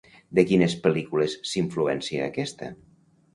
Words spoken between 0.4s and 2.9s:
quines pel·lícules s'influencia aquesta?